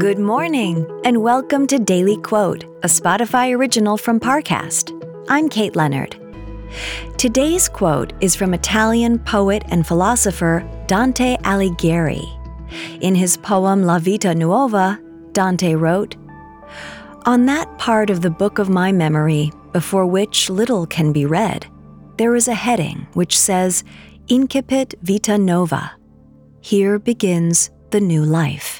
Good 0.00 0.18
morning, 0.18 0.86
and 1.04 1.22
welcome 1.22 1.66
to 1.66 1.78
Daily 1.78 2.16
Quote, 2.16 2.64
a 2.82 2.86
Spotify 2.86 3.54
original 3.54 3.98
from 3.98 4.18
Parcast. 4.18 4.98
I'm 5.28 5.50
Kate 5.50 5.76
Leonard. 5.76 6.16
Today's 7.18 7.68
quote 7.68 8.14
is 8.22 8.34
from 8.34 8.54
Italian 8.54 9.18
poet 9.18 9.62
and 9.68 9.86
philosopher 9.86 10.66
Dante 10.86 11.36
Alighieri. 11.42 12.24
In 13.02 13.14
his 13.14 13.36
poem 13.36 13.82
La 13.82 13.98
Vita 13.98 14.34
Nuova, 14.34 14.98
Dante 15.32 15.74
wrote, 15.74 16.16
On 17.26 17.44
that 17.44 17.76
part 17.76 18.08
of 18.08 18.22
the 18.22 18.30
book 18.30 18.58
of 18.58 18.70
my 18.70 18.92
memory 18.92 19.52
before 19.74 20.06
which 20.06 20.48
little 20.48 20.86
can 20.86 21.12
be 21.12 21.26
read, 21.26 21.66
there 22.16 22.34
is 22.34 22.48
a 22.48 22.54
heading 22.54 23.06
which 23.12 23.38
says, 23.38 23.84
Incipit 24.28 24.94
Vita 25.02 25.36
Nova. 25.36 25.92
Here 26.62 26.98
begins 26.98 27.70
the 27.90 28.00
new 28.00 28.24
life. 28.24 28.79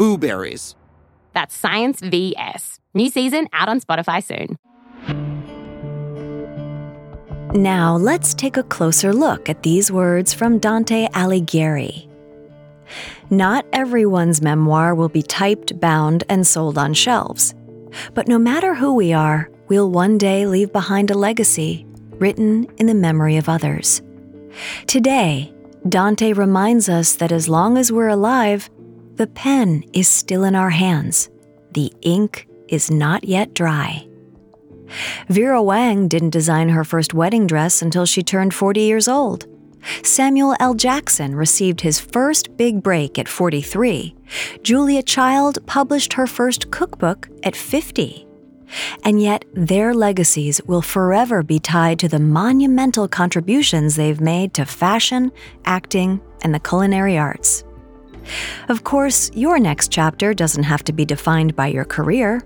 Blueberries. 0.00 0.76
That's 1.34 1.54
Science 1.54 2.00
VS. 2.00 2.80
New 2.94 3.10
season 3.10 3.48
out 3.52 3.68
on 3.68 3.82
Spotify 3.82 4.24
soon. 4.24 4.56
Now, 7.54 7.98
let's 7.98 8.32
take 8.32 8.56
a 8.56 8.62
closer 8.62 9.12
look 9.12 9.50
at 9.50 9.62
these 9.62 9.92
words 9.92 10.32
from 10.32 10.58
Dante 10.58 11.06
Alighieri. 11.08 12.08
Not 13.28 13.66
everyone's 13.74 14.40
memoir 14.40 14.94
will 14.94 15.10
be 15.10 15.22
typed, 15.22 15.78
bound, 15.78 16.24
and 16.30 16.46
sold 16.46 16.78
on 16.78 16.94
shelves. 16.94 17.54
But 18.14 18.26
no 18.26 18.38
matter 18.38 18.74
who 18.74 18.94
we 18.94 19.12
are, 19.12 19.50
we'll 19.68 19.90
one 19.90 20.16
day 20.16 20.46
leave 20.46 20.72
behind 20.72 21.10
a 21.10 21.18
legacy 21.18 21.84
written 22.12 22.66
in 22.78 22.86
the 22.86 22.94
memory 22.94 23.36
of 23.36 23.50
others. 23.50 24.00
Today, 24.86 25.52
Dante 25.86 26.32
reminds 26.32 26.88
us 26.88 27.16
that 27.16 27.32
as 27.32 27.50
long 27.50 27.76
as 27.76 27.92
we're 27.92 28.08
alive, 28.08 28.70
the 29.16 29.26
pen 29.26 29.84
is 29.92 30.08
still 30.08 30.44
in 30.44 30.54
our 30.54 30.70
hands. 30.70 31.30
The 31.72 31.92
ink 32.02 32.48
is 32.68 32.90
not 32.90 33.24
yet 33.24 33.54
dry. 33.54 34.06
Vera 35.28 35.62
Wang 35.62 36.08
didn't 36.08 36.30
design 36.30 36.68
her 36.70 36.84
first 36.84 37.14
wedding 37.14 37.46
dress 37.46 37.82
until 37.82 38.06
she 38.06 38.22
turned 38.22 38.54
40 38.54 38.80
years 38.80 39.08
old. 39.08 39.46
Samuel 40.02 40.56
L. 40.60 40.74
Jackson 40.74 41.34
received 41.34 41.80
his 41.80 41.98
first 41.98 42.56
big 42.56 42.82
break 42.82 43.18
at 43.18 43.28
43. 43.28 44.14
Julia 44.62 45.02
Child 45.02 45.64
published 45.66 46.12
her 46.14 46.26
first 46.26 46.70
cookbook 46.70 47.28
at 47.42 47.56
50. 47.56 48.26
And 49.04 49.20
yet, 49.20 49.44
their 49.52 49.94
legacies 49.94 50.60
will 50.66 50.82
forever 50.82 51.42
be 51.42 51.58
tied 51.58 51.98
to 52.00 52.08
the 52.08 52.20
monumental 52.20 53.08
contributions 53.08 53.96
they've 53.96 54.20
made 54.20 54.54
to 54.54 54.64
fashion, 54.64 55.32
acting, 55.64 56.20
and 56.42 56.54
the 56.54 56.60
culinary 56.60 57.18
arts. 57.18 57.64
Of 58.70 58.84
course, 58.84 59.32
your 59.34 59.58
next 59.58 59.90
chapter 59.90 60.32
doesn't 60.32 60.62
have 60.62 60.84
to 60.84 60.92
be 60.92 61.04
defined 61.04 61.56
by 61.56 61.66
your 61.66 61.84
career. 61.84 62.40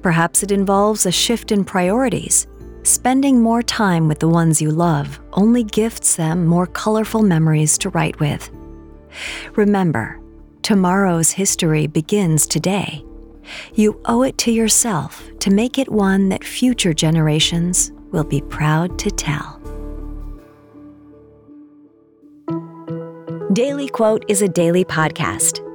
Perhaps 0.00 0.42
it 0.42 0.50
involves 0.50 1.04
a 1.04 1.12
shift 1.12 1.52
in 1.52 1.66
priorities. 1.66 2.46
Spending 2.82 3.42
more 3.42 3.62
time 3.62 4.08
with 4.08 4.18
the 4.18 4.28
ones 4.28 4.62
you 4.62 4.70
love 4.70 5.20
only 5.34 5.64
gifts 5.64 6.16
them 6.16 6.46
more 6.46 6.66
colorful 6.66 7.20
memories 7.20 7.76
to 7.76 7.90
write 7.90 8.18
with. 8.20 8.50
Remember, 9.54 10.18
tomorrow's 10.62 11.30
history 11.30 11.86
begins 11.86 12.46
today. 12.46 13.04
You 13.74 14.00
owe 14.06 14.22
it 14.22 14.38
to 14.38 14.50
yourself 14.50 15.28
to 15.40 15.50
make 15.50 15.78
it 15.78 15.92
one 15.92 16.30
that 16.30 16.42
future 16.42 16.94
generations 16.94 17.92
will 18.12 18.24
be 18.24 18.40
proud 18.40 18.98
to 19.00 19.10
tell. 19.10 19.60
Daily 23.52 23.88
Quote 23.88 24.24
is 24.28 24.40
a 24.40 24.48
daily 24.48 24.84
podcast. 24.86 25.65